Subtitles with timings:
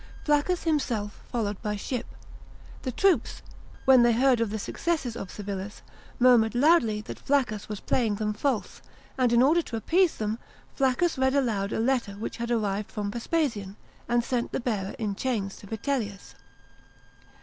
[0.23, 2.07] Flaccus himself followed by ship.
[2.81, 3.43] The troops,
[3.85, 5.83] when they heard of the successes of Civilis,
[6.17, 8.81] murmured loudly that Flaccus was playing them false;
[9.15, 10.39] and in order to appease them,
[10.73, 13.75] Flaccus read aloud a letter which had arrived from Vespasian,
[14.09, 16.33] and sent the bearers in chains to Vitellius.